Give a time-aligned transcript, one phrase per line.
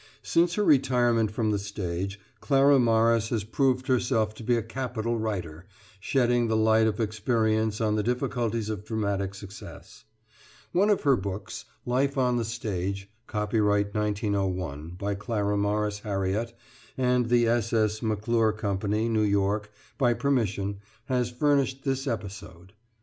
[0.23, 5.19] Since her retirement from the stage Clara Morris has proved herself to be a capital
[5.19, 5.67] writer,
[5.99, 10.05] shedding the light of experience on the difficulties of dramatic success.
[10.71, 16.57] One of her books, "Life on the Stage," copyright, 1901, by Clara Morris Harriott
[16.97, 17.71] and the S.
[17.71, 18.01] S.
[18.01, 20.79] McClure Company, New York, by permission,
[21.09, 22.73] has furnished this episode.